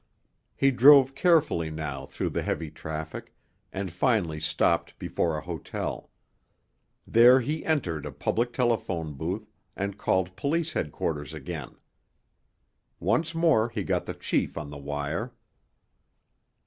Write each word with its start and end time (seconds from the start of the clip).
He 0.55 0.71
drove 0.71 1.13
carefully 1.13 1.69
now 1.69 2.07
through 2.07 2.31
the 2.31 2.41
heavy 2.41 2.71
traffic, 2.71 3.35
and 3.71 3.91
finally 3.93 4.39
stopped 4.39 4.97
before 4.97 5.37
a 5.37 5.41
hotel. 5.43 6.09
There 7.05 7.39
he 7.39 7.63
entered 7.63 8.07
a 8.07 8.11
public 8.11 8.51
telephone 8.51 9.13
booth, 9.13 9.51
and 9.77 9.99
called 9.99 10.35
police 10.35 10.73
headquarters 10.73 11.35
again. 11.35 11.75
Once 12.99 13.35
more 13.35 13.69
he 13.69 13.83
got 13.83 14.07
the 14.07 14.15
chief 14.15 14.57
on 14.57 14.71
the 14.71 14.79
wire. 14.79 15.33